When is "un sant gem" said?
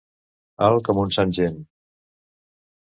1.03-1.61